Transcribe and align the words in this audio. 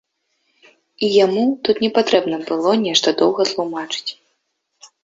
І 1.05 1.09
яму 1.25 1.43
тут 1.69 1.83
не 1.85 1.91
патрэбна 1.99 2.41
было 2.49 2.71
нешта 2.87 3.07
доўга 3.21 3.41
тлумачыць. 3.53 4.07